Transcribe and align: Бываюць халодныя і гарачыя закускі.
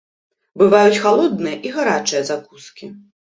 Бываюць 0.61 1.01
халодныя 1.03 1.59
і 1.69 1.73
гарачыя 1.77 2.21
закускі. 2.33 2.91